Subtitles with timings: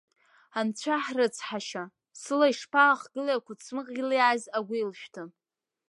[0.59, 1.83] Анцәа ҳрыцҳашьа,
[2.21, 5.23] сыла ишԥаахгылеи ақәыцмыӷ илиааз агәилшәҭы!